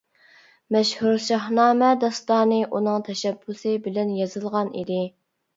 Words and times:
مەشھۇر 0.75 1.19
«شاھنامە» 1.25 1.91
داستانى 2.03 2.59
ئۇنىڭ 2.71 3.05
تەشەببۇسى 3.11 3.75
بىلەن 3.85 4.17
يېزىلغان 4.23 4.77
ئىدى. 4.81 5.03